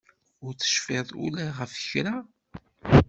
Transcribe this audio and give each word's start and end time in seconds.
Ur 0.45 0.53
tecfiḍ 0.55 1.07
ula 1.25 1.45
ɣef 1.57 1.73
kra? 1.89 2.15